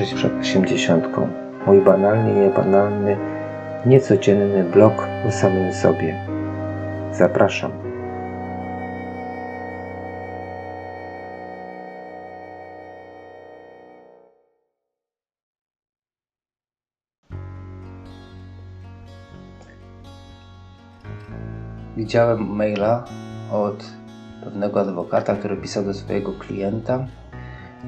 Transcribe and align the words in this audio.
Dążyć 0.00 0.14
przed 0.14 0.40
osiemdziesiątką. 0.40 1.28
Mój 1.66 1.80
banalnie 1.80 2.32
niebanalny, 2.34 3.16
niecodzienny 3.86 4.64
blog 4.64 5.08
o 5.28 5.30
samym 5.30 5.72
sobie. 5.72 6.26
Zapraszam. 7.12 7.72
Widziałem 21.96 22.56
maila 22.56 23.04
od 23.52 23.84
pewnego 24.44 24.80
adwokata, 24.80 25.36
który 25.36 25.56
pisał 25.56 25.84
do 25.84 25.94
swojego 25.94 26.32
klienta. 26.32 27.06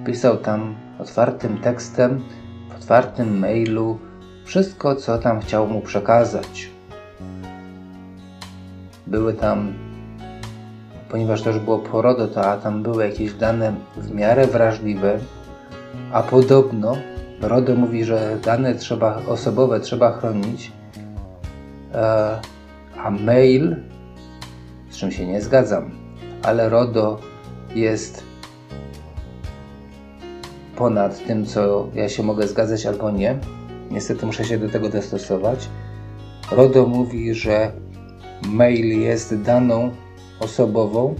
Pisał 0.06 0.36
tam 0.36 0.74
otwartym 0.98 1.58
tekstem, 1.58 2.20
w 2.70 2.76
otwartym 2.76 3.38
mailu 3.38 3.98
wszystko, 4.44 4.96
co 4.96 5.18
tam 5.18 5.40
chciał 5.40 5.66
mu 5.66 5.80
przekazać. 5.80 6.70
Były 9.06 9.34
tam, 9.34 9.72
ponieważ 11.10 11.42
też 11.42 11.58
było 11.58 11.78
porodo, 11.78 12.28
to 12.28 12.50
a 12.50 12.56
tam 12.56 12.82
były 12.82 13.06
jakieś 13.06 13.34
dane 13.34 13.74
w 13.96 14.14
miarę 14.14 14.46
wrażliwe, 14.46 15.18
a 16.12 16.22
podobno 16.22 16.96
RODO 17.42 17.74
mówi, 17.74 18.04
że 18.04 18.38
dane 18.44 18.74
trzeba, 18.74 19.22
osobowe 19.28 19.80
trzeba 19.80 20.12
chronić, 20.12 20.72
e, 21.94 22.40
a 22.96 23.10
mail, 23.10 23.76
z 24.90 24.96
czym 24.96 25.12
się 25.12 25.26
nie 25.26 25.40
zgadzam, 25.40 25.90
ale 26.42 26.68
RODO 26.68 27.20
jest 27.74 28.31
ponad 30.76 31.26
tym, 31.26 31.46
co 31.46 31.88
ja 31.94 32.08
się 32.08 32.22
mogę 32.22 32.48
zgadzać 32.48 32.86
albo 32.86 33.10
nie. 33.10 33.38
Niestety 33.90 34.26
muszę 34.26 34.44
się 34.44 34.58
do 34.58 34.68
tego 34.68 34.88
dostosować. 34.88 35.68
RODO 36.50 36.86
mówi, 36.86 37.34
że 37.34 37.72
mail 38.48 39.00
jest 39.00 39.42
daną 39.42 39.90
osobową. 40.40 41.14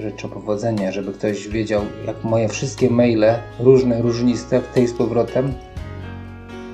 Życzę 0.00 0.28
powodzenia, 0.28 0.92
żeby 0.92 1.12
ktoś 1.12 1.48
wiedział, 1.48 1.82
jak 2.06 2.24
moje 2.24 2.48
wszystkie 2.48 2.90
maile, 2.90 3.24
różne, 3.60 4.02
różniste, 4.02 4.60
w 4.60 4.68
tej 4.68 4.86
z 4.86 4.92
powrotem, 4.92 5.52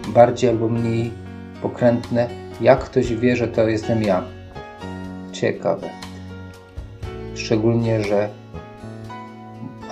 bardziej 0.08 0.50
albo 0.50 0.68
mniej 0.68 1.10
pokrętne, 1.62 2.28
jak 2.60 2.84
ktoś 2.84 3.14
wie, 3.14 3.36
że 3.36 3.48
to 3.48 3.68
jestem 3.68 4.02
ja. 4.02 4.24
Ciekawe. 5.32 5.88
Szczególnie, 7.34 8.04
że 8.04 8.41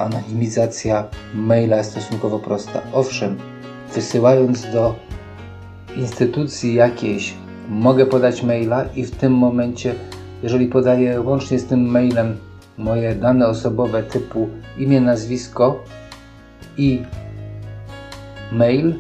anonimizacja 0.01 1.05
maila 1.35 1.77
jest 1.77 1.91
stosunkowo 1.91 2.39
prosta. 2.39 2.81
Owszem, 2.93 3.37
wysyłając 3.95 4.73
do 4.73 4.95
instytucji 5.97 6.75
jakiejś, 6.75 7.35
mogę 7.69 8.07
podać 8.07 8.43
maila 8.43 8.85
i 8.97 9.05
w 9.05 9.11
tym 9.11 9.33
momencie, 9.33 9.95
jeżeli 10.43 10.67
podaję 10.67 11.21
łącznie 11.21 11.59
z 11.59 11.67
tym 11.67 11.87
mailem 11.87 12.37
moje 12.79 13.15
dane 13.15 13.49
osobowe 13.49 14.03
typu 14.03 14.49
imię, 14.79 15.01
nazwisko 15.01 15.85
i 16.77 17.03
mail, 18.53 18.95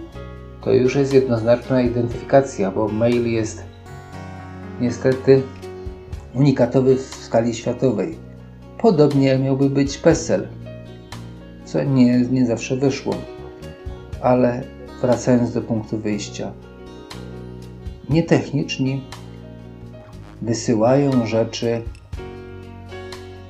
to 0.60 0.72
już 0.72 0.96
jest 0.96 1.14
jednoznaczna 1.14 1.82
identyfikacja, 1.82 2.70
bo 2.70 2.88
mail 2.88 3.32
jest 3.32 3.64
niestety 4.80 5.42
unikatowy 6.34 6.96
w 6.96 7.00
skali 7.00 7.54
światowej. 7.54 8.18
Podobnie 8.78 9.38
miałby 9.38 9.70
być 9.70 9.98
PESEL, 9.98 10.48
co 11.72 11.84
nie, 11.84 12.18
nie 12.18 12.46
zawsze 12.46 12.76
wyszło. 12.76 13.14
Ale 14.22 14.62
wracając 15.02 15.52
do 15.52 15.62
punktu 15.62 15.98
wyjścia, 15.98 16.52
nietechniczni 18.08 19.02
wysyłają 20.42 21.26
rzeczy 21.26 21.82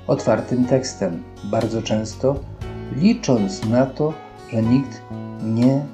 otwartym 0.07 0.65
tekstem, 0.65 1.23
bardzo 1.45 1.83
często 1.83 2.37
licząc 2.97 3.65
na 3.65 3.87
to, 3.87 4.13
że 4.53 4.63
nikt 4.63 5.03
nie 5.45 5.85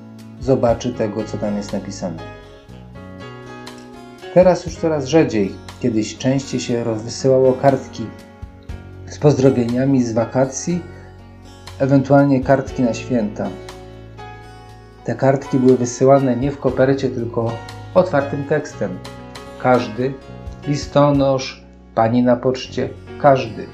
zobaczy 0.41 0.93
tego, 0.93 1.25
co 1.25 1.39
tam 1.39 1.57
jest 1.57 1.73
napisane. 1.73 2.23
Teraz 4.35 4.67
już 4.67 4.77
coraz 4.77 5.07
rzadziej, 5.07 5.53
kiedyś 5.81 6.19
częściej 6.19 6.61
się 6.61 6.85
wysyłało 7.05 7.53
kartki 7.53 8.07
z 9.07 9.19
pozdrowieniami 9.19 10.05
z 10.05 10.13
wakacji, 10.13 10.81
ewentualnie 11.79 12.41
kartki 12.41 12.83
na 12.83 12.95
święta. 12.95 13.49
Te 15.05 15.15
kartki 15.15 15.59
były 15.59 15.77
wysyłane 15.77 16.37
nie 16.37 16.51
w 16.51 16.59
kopercie, 16.59 17.09
tylko 17.09 17.53
otwartym 17.95 18.45
tekstem. 18.45 18.99
Każdy, 19.63 20.15
listonosz, 20.69 21.65
pani 21.95 22.23
na 22.23 22.37
poczcie, 22.37 22.89
każdy. 23.19 23.67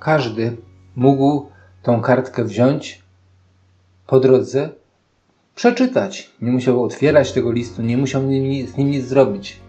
Każdy 0.00 0.56
mógł 0.96 1.48
tą 1.82 2.00
kartkę 2.00 2.44
wziąć 2.44 3.02
po 4.06 4.20
drodze, 4.20 4.68
przeczytać. 5.54 6.30
Nie 6.42 6.52
musiał 6.52 6.84
otwierać 6.84 7.32
tego 7.32 7.52
listu, 7.52 7.82
nie 7.82 7.96
musiał 7.96 8.22
z 8.66 8.76
nim 8.76 8.90
nic 8.90 9.04
zrobić. 9.04 9.60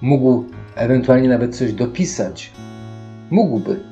Mógł 0.00 0.44
ewentualnie 0.74 1.28
nawet 1.28 1.56
coś 1.56 1.72
dopisać. 1.72 2.52
Mógłby. 3.30 3.89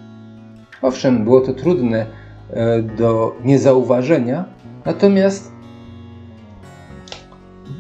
Owszem, 0.83 1.25
było 1.25 1.41
to 1.41 1.53
trudne 1.53 2.07
e, 2.51 2.83
do 2.83 3.37
niezauważenia, 3.45 4.45
natomiast 4.85 5.53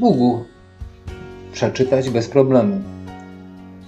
mógł 0.01 0.45
przeczytać 1.53 2.11
bez 2.11 2.29
problemu. 2.29 2.81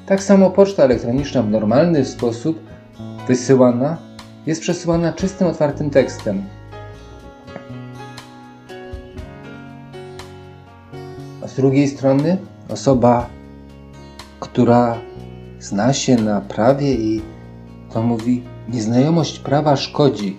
Tak 0.06 0.22
samo 0.22 0.50
poczta 0.50 0.82
elektroniczna 0.82 1.42
w 1.42 1.50
normalny 1.50 2.04
sposób 2.04 2.58
wysyłana 3.28 3.96
jest 4.46 4.60
przesyłana 4.60 5.12
czystym, 5.12 5.46
otwartym 5.46 5.90
tekstem. 5.90 6.42
A 11.44 11.48
z 11.48 11.54
drugiej 11.56 11.88
strony 11.88 12.38
osoba, 12.68 13.26
która 14.40 14.98
zna 15.60 15.92
się 15.92 16.16
na 16.16 16.40
prawie 16.40 16.94
i 16.94 17.22
to 17.92 18.02
mówi, 18.02 18.42
nieznajomość 18.68 19.38
prawa 19.38 19.76
szkodzi. 19.76 20.36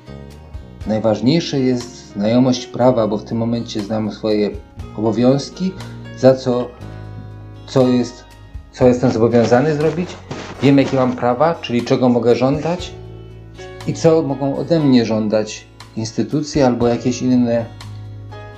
Najważniejsze 0.88 1.60
jest 1.60 2.14
znajomość 2.14 2.66
prawa, 2.66 3.08
bo 3.08 3.18
w 3.18 3.24
tym 3.24 3.38
momencie 3.38 3.82
znam 3.82 4.12
swoje 4.12 4.50
obowiązki, 4.98 5.72
za 6.18 6.36
co, 6.36 6.68
co, 7.68 7.88
jest, 7.88 8.24
co 8.72 8.88
jestem 8.88 9.12
zobowiązany 9.12 9.76
zrobić, 9.76 10.09
wiem 10.62 10.78
jakie 10.78 10.98
mam 10.98 11.16
prawa, 11.16 11.56
czyli 11.56 11.84
czego 11.84 12.09
mogę 12.09 12.36
żądać 12.36 12.92
i 13.88 13.94
co 13.94 14.22
mogą 14.22 14.58
ode 14.58 14.80
mnie 14.80 15.06
żądać 15.06 15.66
instytucje 15.97 16.66
albo 16.66 16.88
jakieś 16.88 17.22
inne 17.22 17.66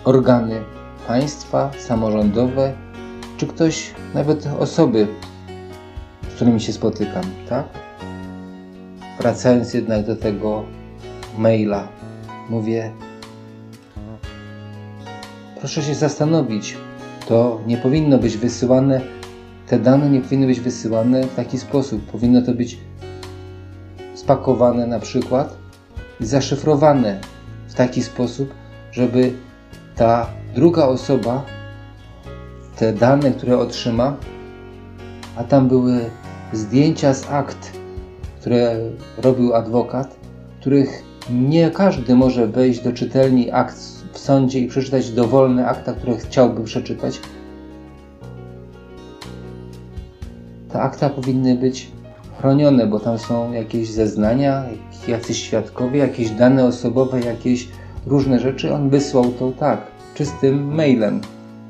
organy 0.03 0.63
państwa, 1.07 1.71
samorządowe, 1.79 2.73
czy 3.37 3.47
ktoś, 3.47 3.91
nawet 4.13 4.47
osoby, 4.59 5.07
z 6.31 6.35
którymi 6.35 6.61
się 6.61 6.73
spotykam, 6.73 7.23
tak? 7.49 7.65
Wracając 9.23 9.73
jednak 9.73 10.05
do 10.05 10.15
tego 10.15 10.63
maila, 11.37 11.87
mówię, 12.49 12.91
proszę 15.59 15.83
się 15.83 15.95
zastanowić, 15.95 16.77
to 17.27 17.61
nie 17.67 17.77
powinno 17.77 18.17
być 18.17 18.37
wysyłane, 18.37 19.01
te 19.67 19.79
dane 19.79 20.09
nie 20.09 20.21
powinny 20.21 20.47
być 20.47 20.59
wysyłane 20.59 21.23
w 21.23 21.35
taki 21.35 21.59
sposób. 21.59 22.01
Powinno 22.11 22.41
to 22.41 22.53
być 22.53 22.77
spakowane 24.15 24.87
na 24.87 24.99
przykład 24.99 25.57
i 26.19 26.25
zaszyfrowane 26.25 27.19
w 27.67 27.73
taki 27.73 28.03
sposób, 28.03 28.53
żeby 28.91 29.33
ta 29.95 30.27
druga 30.55 30.85
osoba 30.85 31.45
te 32.75 32.93
dane, 32.93 33.31
które 33.31 33.57
otrzyma, 33.57 34.15
a 35.35 35.43
tam 35.43 35.67
były 35.67 36.09
zdjęcia 36.53 37.13
z 37.13 37.29
akt 37.29 37.82
które 38.43 38.77
robił 39.17 39.53
adwokat, 39.53 40.15
których 40.59 41.03
nie 41.31 41.71
każdy 41.71 42.15
może 42.15 42.47
wejść 42.47 42.83
do 42.83 42.93
czytelni 42.93 43.51
akt 43.51 43.75
w 44.11 44.17
sądzie 44.17 44.59
i 44.59 44.67
przeczytać 44.67 45.11
dowolne 45.11 45.67
akta, 45.67 45.93
które 45.93 46.17
chciałby 46.17 46.63
przeczytać. 46.63 47.19
Te 50.71 50.81
akta 50.81 51.09
powinny 51.09 51.55
być 51.55 51.91
chronione, 52.37 52.87
bo 52.87 52.99
tam 52.99 53.17
są 53.17 53.51
jakieś 53.51 53.91
zeznania, 53.91 54.63
jacyś 55.07 55.43
świadkowie, 55.43 55.99
jakieś 55.99 56.29
dane 56.29 56.65
osobowe, 56.65 57.19
jakieś 57.21 57.67
różne 58.05 58.39
rzeczy. 58.39 58.73
On 58.73 58.89
wysłał 58.89 59.25
to 59.25 59.51
tak, 59.51 59.81
czystym 60.15 60.75
mailem. 60.75 61.21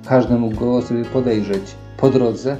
Każdy 0.05 0.35
mógł 0.35 0.55
go 0.55 0.81
sobie 0.81 1.05
podejrzeć 1.05 1.75
po 1.97 2.09
drodze. 2.09 2.57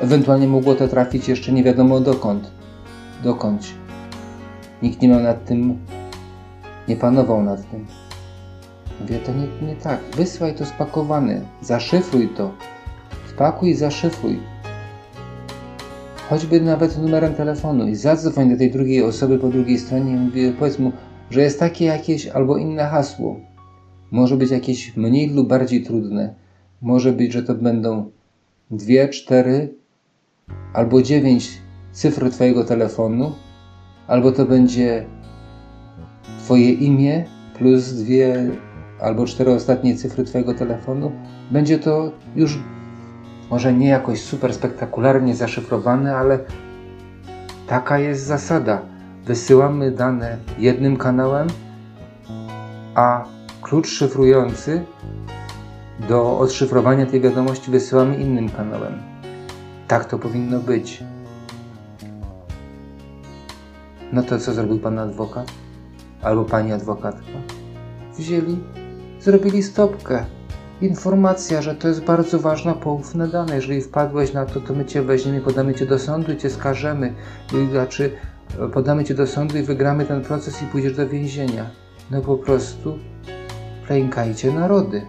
Ewentualnie 0.00 0.48
mogło 0.48 0.74
to 0.74 0.88
trafić 0.88 1.28
jeszcze 1.28 1.52
nie 1.52 1.64
wiadomo 1.64 2.00
dokąd 2.00 2.61
dokądś. 3.22 3.74
Nikt 4.82 5.02
nie 5.02 5.08
miał 5.08 5.20
nad 5.20 5.44
tym 5.44 5.78
nie 6.88 6.96
panował 6.96 7.42
nad 7.42 7.70
tym. 7.70 7.86
Mówię, 9.00 9.18
to 9.18 9.32
nie, 9.32 9.68
nie 9.68 9.76
tak. 9.76 10.00
Wysłaj 10.16 10.54
to 10.54 10.66
spakowane, 10.66 11.40
zaszyfruj 11.62 12.28
to. 12.28 12.50
Spakuj 13.30 13.70
i 13.70 13.74
zaszyfruj. 13.74 14.38
Choćby 16.28 16.60
nawet 16.60 16.98
numerem 16.98 17.34
telefonu 17.34 17.88
i 17.88 17.94
zadzwoń 17.94 18.50
do 18.50 18.56
tej 18.56 18.70
drugiej 18.70 19.02
osoby 19.02 19.38
po 19.38 19.48
drugiej 19.48 19.78
stronie 19.78 20.30
i 20.34 20.52
powiedz 20.52 20.78
mu, 20.78 20.92
że 21.30 21.40
jest 21.40 21.60
takie 21.60 21.84
jakieś 21.84 22.26
albo 22.26 22.56
inne 22.56 22.86
hasło. 22.86 23.40
Może 24.10 24.36
być 24.36 24.50
jakieś 24.50 24.96
mniej 24.96 25.30
lub 25.30 25.48
bardziej 25.48 25.82
trudne. 25.82 26.34
Może 26.82 27.12
być, 27.12 27.32
że 27.32 27.42
to 27.42 27.54
będą 27.54 28.10
dwie, 28.70 29.08
cztery 29.08 29.74
albo 30.74 31.02
dziewięć 31.02 31.50
cyfr 31.92 32.30
Twojego 32.30 32.64
telefonu, 32.64 33.32
albo 34.06 34.32
to 34.32 34.44
będzie 34.44 35.06
Twoje 36.38 36.72
imię 36.72 37.24
plus 37.58 37.92
dwie 37.92 38.50
albo 39.00 39.26
cztery 39.26 39.52
ostatnie 39.52 39.96
cyfry 39.96 40.24
Twojego 40.24 40.54
telefonu. 40.54 41.12
Będzie 41.50 41.78
to 41.78 42.12
już 42.36 42.58
może 43.50 43.72
nie 43.72 43.88
jakoś 43.88 44.20
super 44.20 44.54
spektakularnie 44.54 45.36
zaszyfrowane, 45.36 46.16
ale 46.16 46.38
taka 47.66 47.98
jest 47.98 48.26
zasada. 48.26 48.82
Wysyłamy 49.24 49.90
dane 49.90 50.36
jednym 50.58 50.96
kanałem, 50.96 51.48
a 52.94 53.24
klucz 53.62 53.88
szyfrujący 53.88 54.84
do 56.08 56.38
odszyfrowania 56.38 57.06
tej 57.06 57.20
wiadomości 57.20 57.70
wysyłamy 57.70 58.16
innym 58.16 58.48
kanałem. 58.48 58.92
Tak 59.88 60.04
to 60.04 60.18
powinno 60.18 60.58
być. 60.60 61.04
No 64.12 64.22
to 64.22 64.38
co 64.38 64.52
zrobił 64.52 64.78
pan 64.78 64.98
adwokat? 64.98 65.52
Albo 66.22 66.44
pani 66.44 66.72
adwokatka? 66.72 67.32
Wzięli, 68.18 68.58
zrobili 69.20 69.62
stopkę. 69.62 70.24
Informacja, 70.80 71.62
że 71.62 71.74
to 71.74 71.88
jest 71.88 72.04
bardzo 72.04 72.38
ważna, 72.38 72.74
poufne 72.74 73.28
dane. 73.28 73.54
Jeżeli 73.54 73.80
wpadłeś 73.80 74.32
na 74.32 74.46
to, 74.46 74.60
to 74.60 74.74
my 74.74 74.84
cię 74.84 75.02
weźmiemy, 75.02 75.40
podamy 75.40 75.74
cię 75.74 75.86
do 75.86 75.98
sądu 75.98 76.32
i 76.32 76.36
cię 76.36 76.50
skażemy. 76.50 77.14
Znaczy, 77.70 78.12
podamy 78.72 79.04
cię 79.04 79.14
do 79.14 79.26
sądu 79.26 79.58
i 79.58 79.62
wygramy 79.62 80.06
ten 80.06 80.22
proces 80.22 80.62
i 80.62 80.66
pójdziesz 80.66 80.96
do 80.96 81.08
więzienia. 81.08 81.70
No 82.10 82.20
po 82.20 82.36
prostu 82.36 82.98
klękajcie 83.86 84.52
narody. 84.52 85.06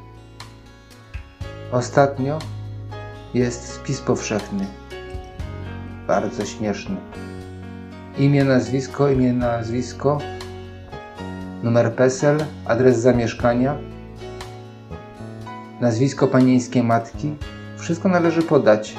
Ostatnio 1.71 2.39
jest 3.33 3.67
spis 3.67 4.01
powszechny. 4.01 4.67
Bardzo 6.07 6.45
śmieszny. 6.45 6.95
Imię, 8.17 8.43
nazwisko, 8.43 9.09
imię, 9.09 9.33
nazwisko, 9.33 10.17
numer 11.63 11.93
PESEL, 11.95 12.37
adres 12.65 12.99
zamieszkania, 12.99 13.77
nazwisko 15.81 16.27
panieńskie 16.27 16.83
matki. 16.83 17.35
Wszystko 17.77 18.09
należy 18.09 18.41
podać 18.41 18.95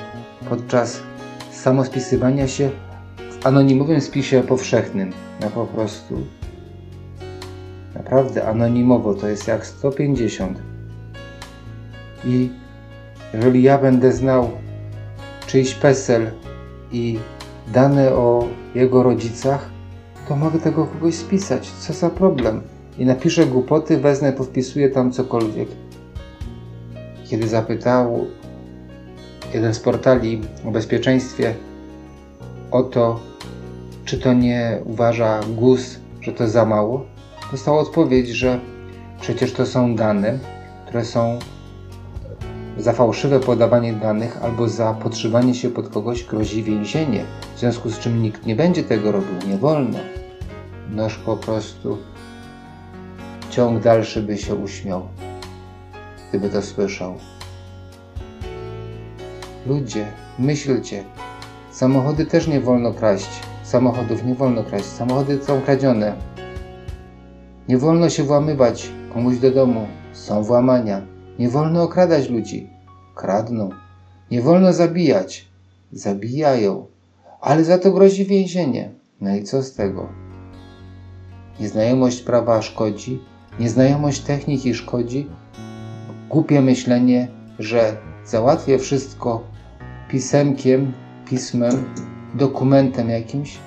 podczas 0.49 1.01
samospisywania 1.51 2.49
się 2.49 2.71
w 3.31 3.47
anonimowym 3.47 4.01
spisie 4.01 4.43
powszechnym. 4.43 5.13
No 5.41 5.51
po 5.51 5.67
prostu 5.67 6.27
naprawdę 7.95 8.49
anonimowo 8.49 9.15
to 9.15 9.29
jest 9.29 9.49
jak 9.49 9.67
150. 9.67 10.59
I 12.25 12.51
jeżeli 13.35 13.63
ja 13.63 13.79
będę 13.79 14.13
znał 14.13 14.51
czyjś 15.47 15.75
PESEL 15.75 16.31
i 16.93 17.19
dane 17.73 18.13
o 18.13 18.49
jego 18.75 19.03
rodzicach, 19.03 19.71
to 20.29 20.37
mogę 20.37 20.59
tego 20.59 20.87
kogoś 20.87 21.15
spisać. 21.15 21.71
Co 21.71 21.93
za 21.93 22.11
problem? 22.11 22.63
I 22.99 23.07
napiszę 23.07 23.47
głupoty, 23.47 23.99
wezmę, 23.99 24.33
powpisuję 24.33 24.89
tam 24.91 25.13
cokolwiek. 25.13 25.69
Kiedy 27.25 27.49
zapytał 27.49 28.27
jeden 29.55 29.75
z 29.75 29.81
portali 29.81 30.41
o 30.69 30.71
bezpieczeństwie 30.71 31.55
o 32.71 32.83
to, 32.83 33.21
czy 34.05 34.19
to 34.19 34.33
nie 34.33 34.79
uważa 34.85 35.41
GUS, 35.49 35.99
że 36.21 36.33
to 36.33 36.49
za 36.49 36.65
mało, 36.65 37.05
dostał 37.53 37.79
odpowiedź, 37.79 38.29
że 38.29 38.61
przecież 39.21 39.53
to 39.53 39.67
są 39.67 39.97
dane, 39.97 40.39
które 40.87 41.05
są 41.05 41.39
za 42.79 42.93
fałszywe 42.93 43.41
podawanie 43.41 43.93
danych 43.93 44.43
albo 44.43 44.69
za 44.69 44.95
podszywanie 44.95 45.55
się 45.55 45.71
pod 45.71 45.89
kogoś 45.89 46.25
grozi 46.25 46.63
więzienie, 46.63 47.25
w 47.57 47.59
związku 47.59 47.91
z 47.91 47.99
czym 47.99 48.23
nikt 48.23 48.47
nie 48.47 48.57
będzie 48.57 48.83
tego 48.83 49.13
robił, 49.13 49.49
nie 49.49 49.59
wolno. 49.59 49.99
Noż 50.91 51.19
po 51.19 51.37
prostu 51.37 51.99
ciąg 53.51 53.83
dalszy 53.83 54.23
by 54.23 54.39
się 54.39 54.55
uśmiał, 54.55 55.09
gdyby 56.29 56.49
to 56.49 56.63
słyszał. 56.63 57.15
Ludzie, 59.67 60.07
myślcie, 60.39 61.05
samochody 61.71 62.27
też 62.27 62.47
nie 62.47 62.61
wolno 62.61 62.93
kraść, 62.93 63.31
samochodów 63.63 64.25
nie 64.25 64.35
wolno 64.35 64.65
kraść, 64.65 64.85
samochody 64.85 65.39
są 65.43 65.61
kradzione. 65.61 66.15
Nie 67.69 67.79
wolno 67.79 68.11
się 68.11 68.23
włamywać 68.23 68.91
komuś 69.13 69.37
do 69.37 69.51
domu, 69.51 69.87
są 70.13 70.43
włamania. 70.43 71.14
Nie 71.39 71.49
wolno 71.49 71.83
okradać 71.83 72.29
ludzi. 72.29 72.71
Kradną. 73.15 73.71
Nie 74.31 74.43
wolno 74.43 74.73
zabijać. 74.73 75.49
Zabijają. 75.93 76.87
Ale 77.41 77.65
za 77.65 77.79
to 77.79 77.93
grozi 77.93 78.25
więzienie. 78.25 78.91
No 79.21 79.37
i 79.37 79.43
co 79.43 79.63
z 79.63 79.75
tego? 79.75 80.09
Nieznajomość 81.61 82.21
prawa 82.21 82.63
szkodzi, 82.63 83.21
nieznajomość 83.61 84.21
techniki 84.21 84.75
szkodzi, 84.75 85.27
głupie 86.31 86.61
myślenie, 86.61 87.29
że 87.59 87.97
załatwię 88.25 88.79
wszystko 88.79 89.43
pisemkiem, 90.09 90.93
pismem, 91.29 91.95
dokumentem 92.35 93.11
jakimś, 93.11 93.59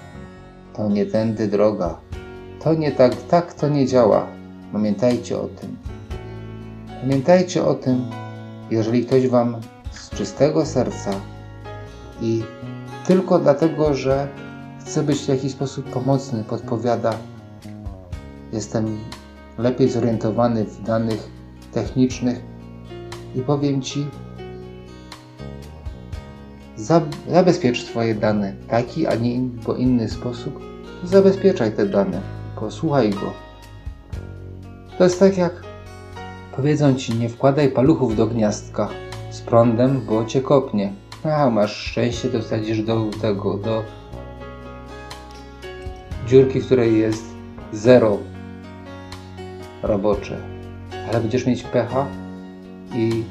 to 0.73 0.89
nie 0.89 1.05
tędy 1.05 1.47
droga. 1.47 1.97
To 2.63 2.73
nie 2.73 2.91
tak, 2.91 3.15
tak 3.15 3.53
to 3.53 3.69
nie 3.69 3.87
działa. 3.87 4.27
Pamiętajcie 4.71 5.37
o 5.37 5.47
tym. 5.47 5.77
Pamiętajcie 7.01 7.65
o 7.65 7.73
tym, 7.73 8.05
jeżeli 8.71 9.05
ktoś 9.05 9.27
Wam 9.27 9.57
z 9.91 10.09
czystego 10.09 10.65
serca 10.65 11.11
i 12.21 12.43
tylko 13.05 13.39
dlatego, 13.39 13.93
że 13.93 14.27
chce 14.79 15.03
być 15.03 15.17
w 15.17 15.27
jakiś 15.27 15.51
sposób 15.51 15.85
pomocny, 15.85 16.43
podpowiada, 16.43 17.13
jestem 18.53 18.97
lepiej 19.57 19.89
zorientowany 19.89 20.63
w 20.63 20.83
danych 20.83 21.29
technicznych 21.73 22.41
i 23.35 23.41
powiem 23.41 23.81
Ci, 23.81 24.07
zabezpiecz 27.27 27.85
swoje 27.85 28.15
dane 28.15 28.53
w 28.53 28.67
taki, 28.67 29.07
a 29.07 29.15
nie 29.15 29.33
in, 29.33 29.59
bo 29.65 29.75
inny 29.75 30.09
sposób. 30.09 30.59
Zabezpieczaj 31.03 31.71
te 31.71 31.85
dane, 31.85 32.21
posłuchaj 32.59 33.09
go. 33.09 33.33
To 34.97 35.03
jest 35.03 35.19
tak 35.19 35.37
jak 35.37 35.66
Powiedzą 36.57 36.95
ci, 36.95 37.15
nie 37.15 37.29
wkładaj 37.29 37.69
paluchów 37.69 38.15
do 38.15 38.27
gniazdka 38.27 38.89
z 39.29 39.41
prądem, 39.41 40.01
bo 40.05 40.25
cię 40.25 40.41
kopnie. 40.41 40.93
A, 41.23 41.49
masz 41.49 41.75
szczęście, 41.75 42.29
to 42.29 42.41
wsadzisz 42.41 42.83
do 42.83 43.05
tego, 43.21 43.53
do 43.57 43.83
dziurki, 46.27 46.59
w 46.59 46.65
której 46.65 46.99
jest 46.99 47.25
zero 47.73 48.17
robocze. 49.83 50.37
Ale 51.09 51.21
będziesz 51.21 51.45
mieć 51.45 51.63
pecha 51.63 52.05
i 52.95 53.23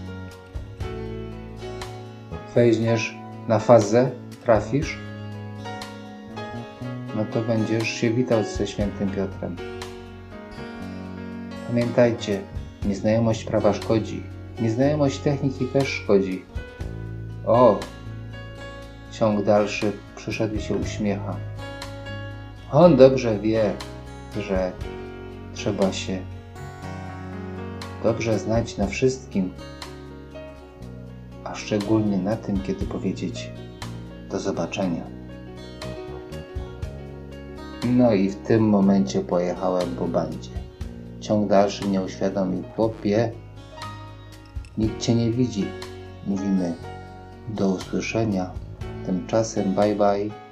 wejdziesz 2.54 3.16
na 3.48 3.58
fazę, 3.58 4.10
trafisz, 4.44 4.98
no 7.16 7.24
to 7.32 7.40
będziesz 7.40 7.88
się 7.88 8.10
witał 8.10 8.44
ze 8.44 8.66
świętym 8.66 9.10
Piotrem. 9.10 9.56
Pamiętajcie, 11.68 12.40
Nieznajomość 12.86 13.44
prawa 13.44 13.72
szkodzi. 13.72 14.22
Nieznajomość 14.60 15.18
techniki 15.18 15.66
też 15.66 15.88
szkodzi. 15.88 16.44
O! 17.46 17.78
Ciąg 19.12 19.44
dalszy 19.44 19.92
przyszedł 20.16 20.60
się 20.60 20.76
uśmiecha. 20.76 21.36
On 22.72 22.96
dobrze 22.96 23.38
wie, 23.38 23.74
że 24.40 24.72
trzeba 25.54 25.92
się 25.92 26.18
dobrze 28.02 28.38
znać 28.38 28.76
na 28.76 28.86
wszystkim, 28.86 29.52
a 31.44 31.54
szczególnie 31.54 32.18
na 32.18 32.36
tym, 32.36 32.62
kiedy 32.62 32.86
powiedzieć 32.86 33.50
do 34.30 34.40
zobaczenia. 34.40 35.02
No 37.84 38.12
i 38.12 38.30
w 38.30 38.36
tym 38.36 38.68
momencie 38.68 39.20
pojechałem 39.20 39.96
po 39.96 40.08
bandzie. 40.08 40.65
Ciąg 41.26 41.48
dalszy 41.48 41.84
mnie 41.84 42.00
uświadomił. 42.00 42.62
Chłopie, 42.76 43.32
nikt 44.78 45.00
cię 45.02 45.14
nie 45.14 45.30
widzi. 45.30 45.64
Mówimy 46.26 46.74
do 47.48 47.68
usłyszenia. 47.68 48.50
Tymczasem 49.06 49.74
bye 49.74 49.94
bye. 49.94 50.45